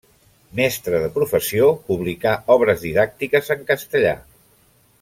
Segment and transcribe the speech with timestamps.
[0.59, 4.17] Mestre de professió, publicà obres didàctiques en castellà.